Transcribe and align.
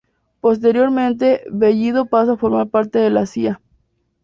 Posteriormente, 0.39 1.43
Bellido 1.51 2.07
pasa 2.07 2.31
a 2.33 2.37
formar 2.37 2.69
parte 2.69 2.97
de 2.97 3.11
la 3.11 3.27
Cía. 3.27 3.61